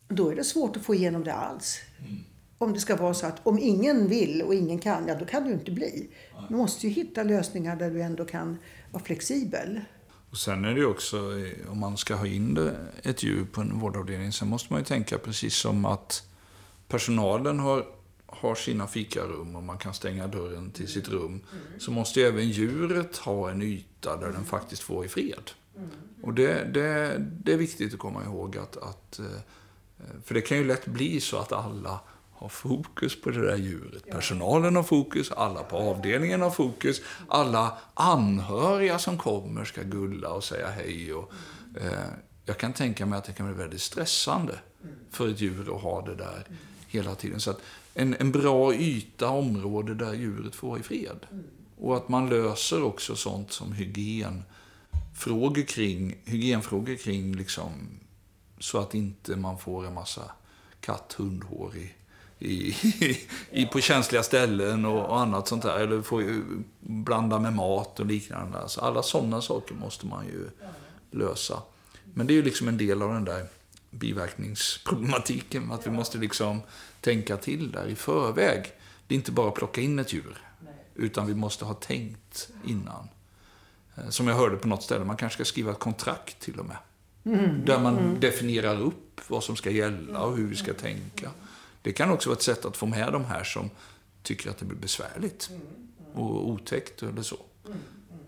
[0.09, 1.78] då är det svårt att få igenom det alls.
[1.98, 2.18] Mm.
[2.59, 5.44] Om det ska vara så att om ingen vill och ingen kan, ja då kan
[5.44, 6.09] du inte bli.
[6.48, 8.59] Du måste ju hitta lösningar där du ändå kan
[8.90, 9.81] vara flexibel.
[10.31, 11.33] Och sen är det ju också,
[11.68, 12.70] om man ska ha in
[13.03, 16.29] ett djur på en vårdavdelning, så måste man ju tänka precis som att
[16.88, 17.87] personalen har,
[18.27, 21.27] har sina fikarum och man kan stänga dörren till sitt rum.
[21.27, 21.42] Mm.
[21.79, 25.51] Så måste ju även djuret ha en yta där den faktiskt får i fred.
[25.77, 25.90] Mm.
[26.22, 29.25] Och det, det, det är viktigt att komma ihåg att, att eh,
[30.25, 32.01] för det kan ju lätt bli så att alla
[32.38, 34.11] har fokus på det där djuret.
[34.11, 40.44] Personalen har fokus, alla på avdelningen har fokus, alla anhöriga som kommer ska gulla och
[40.44, 41.14] säga hej.
[41.14, 41.33] Och,
[41.81, 42.09] eh,
[42.44, 44.55] jag kan tänka mig att det kan bli väldigt stressande
[45.11, 46.46] för ett djur att ha det där
[46.88, 47.40] hela tiden.
[47.40, 47.61] Så att
[47.94, 51.27] en, en bra yta, område där djuret får vara i fred.
[51.79, 57.70] Och att man löser också sånt som hygienfrågor kring, hygienfrågor kring liksom,
[58.59, 60.31] så att inte man får en massa
[60.81, 61.94] katt, hundhår i,
[62.38, 62.77] i,
[63.51, 65.79] i, på känsliga ställen och, och, annat sånt där.
[65.79, 66.42] Eller får ju
[66.81, 68.59] blanda med mat och liknande.
[68.59, 70.51] Alltså alla sådana saker måste man ju
[71.11, 71.62] lösa.
[72.14, 73.46] Men det är ju liksom en del av den där
[73.90, 75.72] biverkningsproblematiken.
[75.72, 76.61] Att vi måste liksom
[77.01, 78.72] tänka till där i förväg.
[79.07, 80.38] Det är inte bara att plocka in ett djur.
[80.94, 83.09] Utan vi måste ha tänkt innan.
[83.96, 86.66] Eh, som jag hörde på något ställe, man kanske ska skriva ett kontrakt till och
[86.66, 86.77] med.
[87.64, 91.31] Där man definierar upp vad som ska gälla och hur vi ska tänka.
[91.87, 93.70] Det kan också vara ett sätt att få med de här som
[94.22, 95.51] tycker att det blir besvärligt
[96.14, 97.37] och otäckt eller så.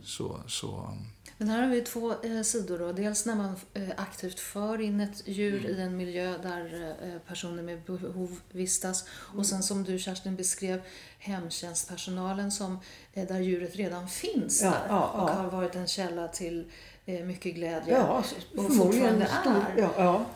[0.03, 0.99] Så, så
[1.39, 2.79] Men här har vi två eh, sidor.
[2.79, 2.93] Då.
[2.93, 7.63] Dels när man eh, aktivt för in ett djur i en miljö där eh, personer
[7.63, 9.05] med behov vistas.
[9.11, 10.83] Och sen som du Kerstin beskrev,
[11.19, 12.79] hemtjänstpersonalen som,
[13.15, 15.33] där djuret redan finns Ja, där ja, och ja.
[15.35, 16.71] har varit en källa till
[17.09, 17.93] mycket glädje.
[17.99, 18.25] Ja,
[18.57, 19.79] och förmodligen fortfarande är.
[19.79, 19.91] ja,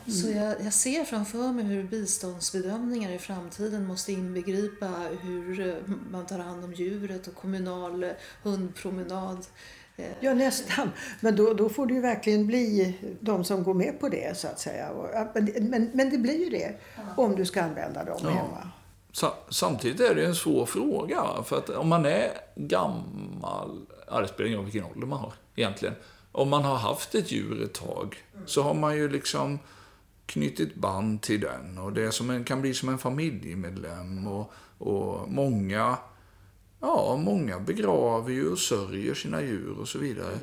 [0.05, 0.11] ja.
[0.11, 4.89] Så jag, jag ser framför mig hur biståndsbedömningar i framtiden måste inbegripa
[5.21, 5.75] hur eh,
[6.11, 8.09] man tar hand om djuret och kommunal eh,
[8.43, 9.45] hundpromenad.
[9.97, 10.89] Eh, Ja, nästan.
[11.19, 14.47] Men då, då får det ju verkligen bli de som går med på det, så
[14.47, 14.89] att säga.
[15.33, 16.75] Men, men, men det blir ju det
[17.17, 18.29] om du ska använda dem Ja.
[18.29, 18.69] hemma.
[19.11, 21.23] Sa- Samtidigt är det en svår fråga.
[21.45, 25.33] För att om man är gammal, ja, det spelar ingen roll vilken ålder man har
[25.55, 25.95] egentligen.
[26.35, 29.59] Om man har haft ett djur ett tag så har man ju liksom
[30.25, 31.77] knutit band till den.
[31.77, 34.27] Och det som en, kan bli som en familjemedlem.
[34.27, 35.97] Och, och många,
[36.79, 40.39] ja, många begraver ju och sörjer sina djur och så vidare.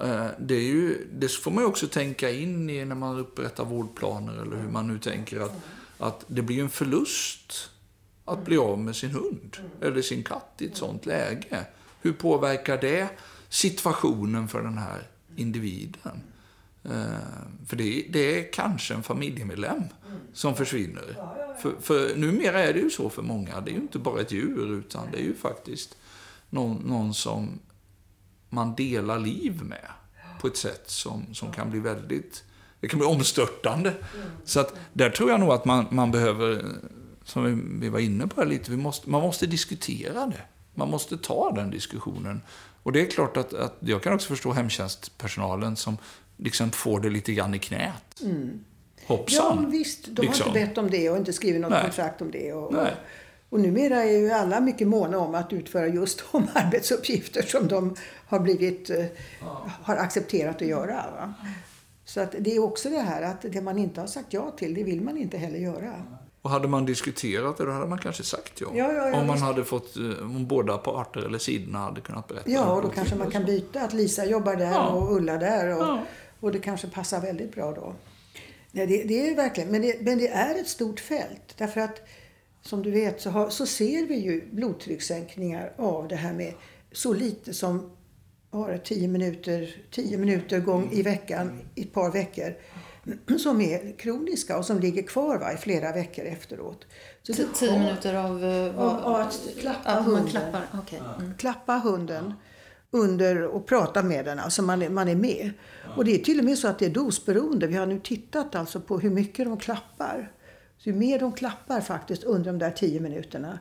[0.00, 3.64] Eh, det, är ju, det får man ju också tänka in i när man upprättar
[3.64, 5.54] vårdplaner eller hur man nu tänker att,
[5.98, 7.70] att det blir en förlust
[8.24, 11.66] att bli av med sin hund eller sin katt i ett sånt läge.
[12.00, 13.08] Hur påverkar det
[13.48, 16.22] situationen för den här individen?
[16.84, 16.90] Eh,
[17.66, 19.82] För det, det är kanske en familjemedlem
[20.32, 21.16] som försvinner.
[21.62, 23.60] För, för numera är det ju så för många.
[23.60, 25.96] Det är ju inte bara ett djur, utan det är ju faktiskt
[26.50, 27.58] någon, någon som
[28.48, 29.88] man delar liv med
[30.40, 32.44] på ett sätt som, som kan bli väldigt
[32.82, 33.94] det kan bli omstörtande.
[34.44, 36.64] Så att där tror jag nog att man, man behöver,
[37.24, 40.42] som vi, vi var inne på här lite, vi måste, man måste diskutera det.
[40.74, 42.40] Man måste ta den diskussionen.
[42.82, 45.96] Och det är klart att, att jag kan också förstå hemtjänstpersonalen som
[46.36, 48.22] liksom får det lite grann i knät.
[49.06, 49.58] Hoppsan!
[49.62, 50.06] Ja, visst.
[50.06, 50.48] De har Liksom.
[50.48, 51.82] inte bett om det och inte skrivit något Nej.
[51.82, 52.52] kontrakt om det.
[52.52, 52.92] Och, Nej.
[53.48, 57.96] och numera är ju alla mycket måna om att utföra just de arbetsuppgifter som de
[58.26, 59.04] har blivit, eh,
[59.82, 60.94] har accepterat att göra.
[60.94, 61.34] Va?
[62.04, 64.74] Så att det är också det här att det man inte har sagt ja till,
[64.74, 65.94] det vill man inte heller göra.
[66.42, 68.66] Och hade man diskuterat det, då hade man kanske sagt ja.
[68.74, 69.44] Ja, ja, ja, om man visst.
[69.46, 72.50] hade fått, eh, om båda parter eller sidorna hade kunnat berätta.
[72.50, 73.80] Ja, och då kanske man kan byta.
[73.80, 74.88] Att Lisa jobbar där Ja.
[74.88, 75.76] och Ulla där.
[75.76, 76.02] Och, Ja.
[76.40, 77.94] och det kanske passar väldigt bra då.
[78.72, 81.54] Nej, det, det är verkligen, men det, men det är ett stort fält.
[81.58, 82.00] Därför att
[82.62, 86.54] som du vet så, har, så ser vi ju blodtryckssänkningar av det här med
[86.92, 87.90] så lite som
[88.68, 92.54] det 10 minuter, 10 minuter gång i veckan i ett par veckor.
[93.38, 96.86] Som är kroniska och som ligger kvar va, i flera veckor efteråt.
[97.22, 98.44] Så det Tio har- minuter av...
[98.44, 100.26] eh, Av- av att klappa att man hunden.
[100.30, 100.62] klappar.
[100.74, 101.02] okej.
[101.18, 101.34] Mm.
[101.38, 102.34] klappa hunden
[102.90, 105.50] under och prata med den, alltså man är, man är med.
[105.96, 107.66] Och det är till och med så att det är dosberoende.
[107.66, 110.32] Vi har nu tittat alltså på hur mycket de klappar.
[110.78, 113.58] Så ju mer de klappar faktiskt under de där tio minuterna,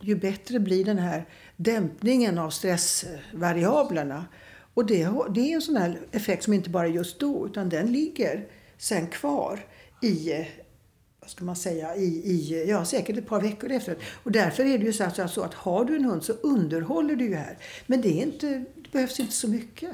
[0.00, 4.24] ju bättre blir den här dämpningen av stressvariablerna.
[4.74, 7.68] Och det, det är en sån här effekt som inte bara är just då, utan
[7.68, 8.46] den ligger
[8.80, 9.60] sen kvar
[10.02, 10.46] i
[11.20, 13.98] vad ska man säga, i, i ja, säkert ett par veckor efteråt.
[14.24, 17.16] Och därför är det ju så att, så att har du en hund så underhåller
[17.16, 17.58] du ju här.
[17.86, 19.90] Men det, är inte, det behövs inte så mycket.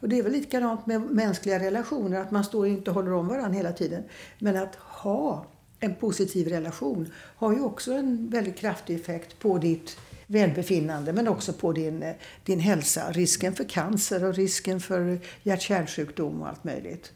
[0.00, 3.28] Och det är väl likadant med mänskliga relationer, att man står inte och håller om
[3.28, 4.02] varandra hela tiden.
[4.38, 5.46] Men att ha
[5.80, 11.52] en positiv relation har ju också en väldigt kraftig effekt på ditt välbefinnande men också
[11.52, 13.12] på din, eh, din hälsa.
[13.12, 17.12] Risken för cancer och risken för hjärt-kärlsjukdom och allt möjligt.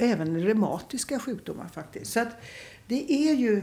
[0.00, 2.12] Även reumatiska sjukdomar faktiskt.
[2.12, 2.36] Så att
[2.86, 3.62] det är ju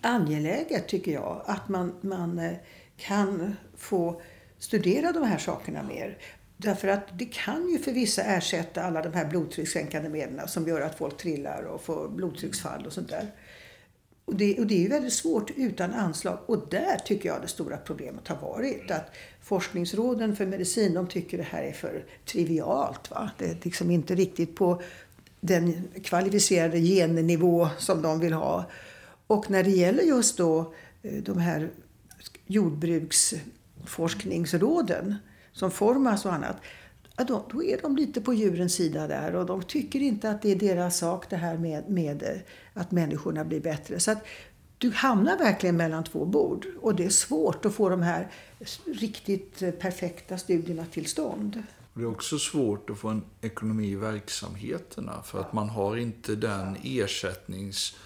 [0.00, 2.52] angeläget tycker jag att man, man eh,
[2.96, 4.20] kan få
[4.58, 6.18] studera de här sakerna mer.
[6.56, 10.80] Därför att det kan ju för vissa ersätta alla de här blodtryckssänkande medlen som gör
[10.80, 13.32] att folk trillar och får blodtrycksfall och sånt där.
[14.24, 16.38] Och det, och det är ju väldigt svårt utan anslag.
[16.46, 18.90] Och där tycker jag det stora problemet har varit.
[18.90, 19.10] Att
[19.42, 23.10] forskningsråden för medicin de tycker det här är för trivialt.
[23.10, 23.30] Va?
[23.38, 24.82] Det är liksom inte riktigt på
[25.40, 28.64] den kvalificerade gennivå som de vill ha.
[29.26, 31.70] Och när det gäller just då eh, de här
[32.46, 35.14] jordbruksforskningsråden
[35.52, 36.56] som Formas och annat.
[37.26, 40.56] Då, är de lite på djurens sida där och de tycker inte att det är
[40.56, 42.38] deras sak det här med, med eh,
[42.74, 44.00] att människorna blir bättre.
[44.00, 44.24] Så att
[44.78, 48.28] du hamnar verkligen mellan två bord och det är svårt att få de här
[48.86, 51.62] riktigt eh, perfekta studierna till stånd.
[51.98, 56.34] Det är också svårt att få en ekonomi i verksamheterna för att man har inte
[56.34, 58.04] den ersättningsplan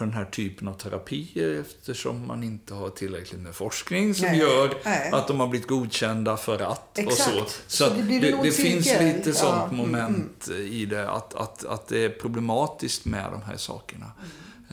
[0.00, 4.38] för den här typen av terapier eftersom man inte har tillräckligt med forskning som Nej,
[4.38, 5.10] gör nej.
[5.12, 7.36] att de har blivit godkända för att Exakt.
[7.36, 7.60] och så.
[7.66, 11.64] Så, Så det det, det, finns lite Ja, sånt mm, moment i det, att, att,
[11.64, 14.12] att det är problematiskt med de här sakerna.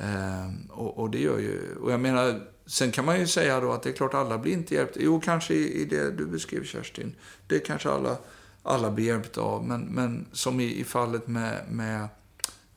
[0.01, 3.72] Ehm, och, och det gör ju, och jag menar, sen kan man ju säga då
[3.72, 4.99] att det är klart alla blir inte hjälpta.
[5.03, 7.15] Jo, kanske i, i det du beskrev Kerstin,
[7.47, 8.18] det kanske alla,
[8.63, 9.68] alla blir hjälpta av.
[9.68, 12.07] Men, men som i, i fallet med, med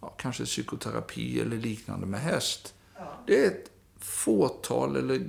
[0.01, 2.75] ja, kanske psykoterapi eller liknande med häst.
[3.27, 5.21] Det är ett fåtal eller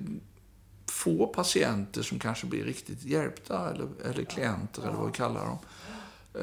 [0.90, 5.58] få patienter som kanske blir riktigt hjälpta eller, eller klienter eller vad vi kallar dem.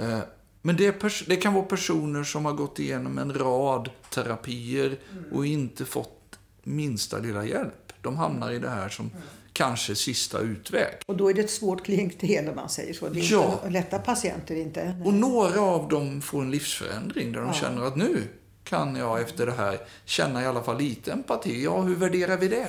[0.00, 0.18] Eh,
[0.62, 4.98] Men det, det kan vara personer som har gått igenom en rad terapier
[5.32, 7.87] och inte fått minsta lilla hjälp.
[8.02, 9.10] De hamnar i det här som
[9.52, 10.94] kanske sista utväg.
[11.06, 13.08] Och då är det ett svårt klientel om man säger så.
[13.08, 13.52] Det är Ja.
[13.52, 14.96] inte lätta patienter inte.
[15.04, 18.22] Och några av dem får en livsförändring där de känner att nu
[18.64, 21.64] kan jag efter det här känna i alla fall lite empati.
[21.64, 22.68] Ja, hur värderar vi det?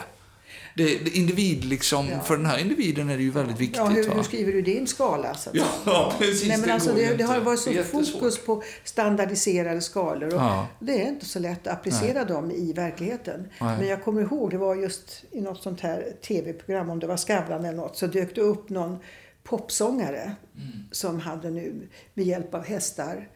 [0.75, 3.77] Det, det individ liksom, För den här individen är det ju väldigt viktigt.
[3.77, 5.33] Ja, hur, hur skriver du din skala?
[5.33, 6.47] Så att Ja, ja, precis.
[6.47, 10.27] Nej, men Det alltså, det, det har varit så fokus på standardiserade skalor.
[10.27, 10.67] Och Ja.
[10.79, 13.47] Det är inte så lätt att applicera dem i verkligheten.
[13.61, 13.77] Nej.
[13.77, 17.17] Men jag kommer ihåg, det var just i något sånt här tv-program, om det var
[17.17, 18.97] Skavlan eller något, så dök det upp någon
[19.43, 20.71] popsångare Mm.
[20.91, 23.27] som hade nu med hjälp av hästar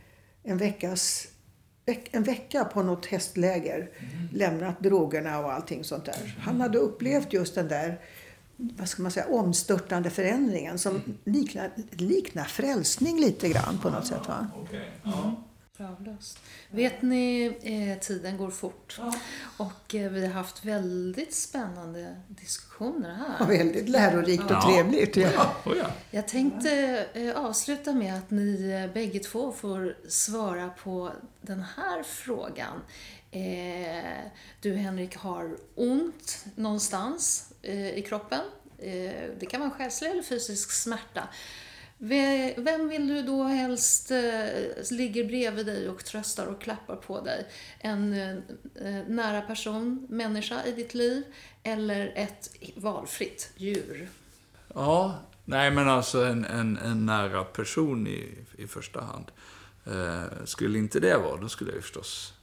[0.43, 1.32] en veckas veck-
[2.11, 4.27] en vecka på något hästläger Mm.
[4.34, 6.36] lämnat drogerna och allting sånt där.
[6.39, 7.99] Han hade upplevt just den där
[8.57, 11.17] vad ska man säga, omstörtande förändringen som Mm.
[11.23, 14.27] liknar, liknar frälsning lite grann på något sätt.
[14.27, 14.47] Va?
[14.61, 15.43] Okej, ja.
[15.78, 16.39] Kravlöst.
[16.69, 18.99] Vet ni, eh, tiden går fort.
[19.57, 23.41] Och eh, vi har haft väldigt spännande diskussioner här.
[23.45, 24.61] Och väldigt lärorikt och Ja.
[24.61, 25.15] trevligt.
[25.17, 25.55] Ja.
[25.65, 25.88] Oh, ja.
[26.11, 31.11] Jag tänkte eh, avsluta med att ni eh, bägge två får svara på
[31.41, 32.82] den här frågan.
[33.32, 34.21] Eh,
[34.61, 38.41] du Henrik har ont någonstans eh, i kroppen.
[38.78, 41.28] Eh, det kan vara själslig eller fysisk smärta.
[41.98, 44.18] Vem vill du då helst eh,
[44.91, 47.48] ligger bredvid dig och tröstar och klappar på dig?
[47.80, 51.24] En eh, nära person, människa i ditt liv
[51.64, 54.10] eller ett valfritt djur?
[54.74, 59.32] Ja, nej men alltså en, en, en nära person i, i första hand.
[59.86, 62.34] Eh, skulle inte det vara, då skulle jag förstås...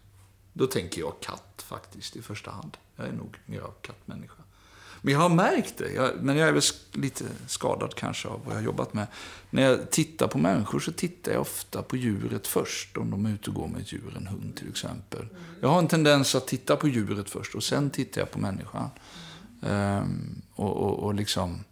[0.53, 2.77] Då tänker jag katt faktiskt i första hand.
[2.97, 4.40] Jag är nog mer av kattmänniska.
[5.03, 8.55] Men jag har märkt det, jag, men jag är väl lite skadad kanske av vad
[8.55, 9.07] jag har jobbat med.
[9.51, 13.31] När jag tittar på människor så tittar jag ofta på djuret först, om de är
[13.31, 15.27] ute och går med ett djur, en hund till exempel.
[15.61, 18.91] Jag har en tendens att titta på djuret först och sen tittar jag på människan.
[19.63, 21.65] Ehm, och, och, och liksom...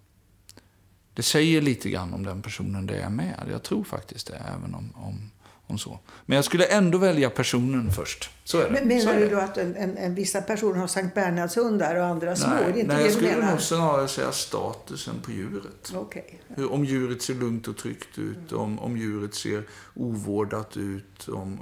[1.15, 3.47] Det säger lite grann om den personen det är med.
[3.51, 5.31] Jag tror faktiskt det, även om, om,
[5.69, 5.99] om så.
[6.27, 8.31] Men jag skulle ändå välja personen först.
[8.45, 8.71] Så är det.
[8.71, 12.07] Men menar är du då att en, en, en, vissa personer har Sankt Bernhardshundar och
[12.07, 12.51] andra små?
[12.51, 13.51] Nej, inte nej jag skulle menar?
[13.51, 15.93] nog snarare säga statusen på djuret.
[15.95, 16.41] Okej.
[16.49, 21.29] Hur, om djuret ser lugnt och tryggt ut, om, om djuret ser ovårdat ut.
[21.29, 21.61] Om,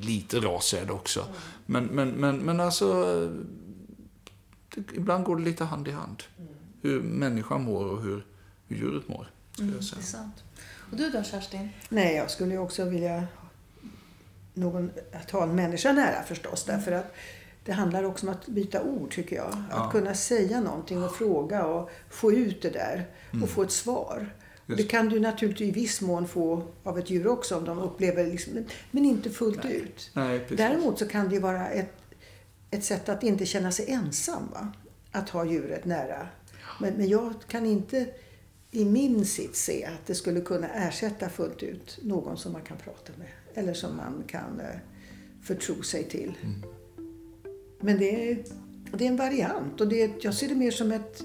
[0.00, 1.26] lite ras är det också.
[1.66, 3.04] Men, men, men, men alltså,
[4.74, 6.22] det, ibland går det lite hand i hand.
[6.82, 8.26] Hur människan mår och hur,
[8.66, 9.33] hur djuret mår.
[9.54, 9.98] Skulle jag säga.
[9.98, 10.44] Intressant.
[10.90, 11.68] Och du då Kerstin?
[11.88, 13.26] Nej, jag skulle ju också vilja
[14.54, 16.64] någon, att ha en människa nära förstås.
[16.64, 17.14] Därför att
[17.64, 19.56] det handlar också om att byta ord tycker jag.
[19.70, 19.76] Ja.
[19.76, 23.06] Att kunna säga någonting och fråga och få ut det där
[23.42, 24.16] och få ett svar.
[24.16, 24.78] Och Mm.
[24.78, 27.78] Just det kan du naturligtvis i viss mån få av ett djur också om de
[27.78, 30.10] upplever liksom, men, inte fullt ut.
[30.12, 30.46] Nej.
[30.48, 31.92] Däremot så kan det vara ett,
[32.70, 34.48] ett sätt att inte känna sig ensam.
[34.52, 34.72] Va?
[35.12, 36.28] Att ha djuret nära.
[36.80, 38.06] Men, men jag kan inte
[38.74, 42.76] i min sits se att det skulle kunna ersätta fullt ut någon som man kan
[42.76, 43.28] prata med.
[43.54, 44.76] Eller som man kan eh,
[45.42, 46.32] förtro sig till.
[47.80, 48.44] Men det är,
[48.92, 51.22] det är en variant och det är, jag ser det mer som ett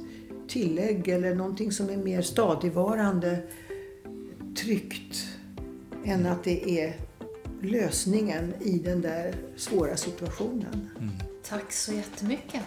[0.47, 3.41] tillägg eller någonting som är mer stadigvarande
[4.57, 5.27] tryggt
[6.05, 6.95] än att det är
[7.61, 10.89] lösningen i den där svåra situationen.
[11.43, 12.61] Tack så jättemycket.